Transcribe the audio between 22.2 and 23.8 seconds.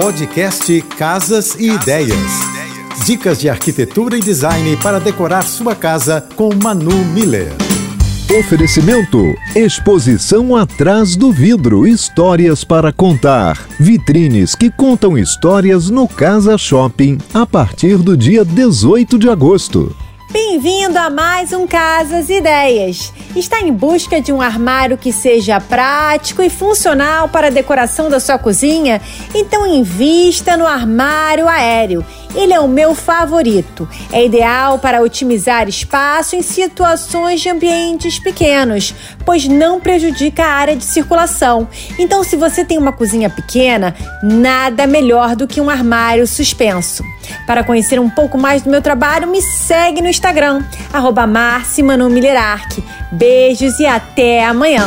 Ideias. Está em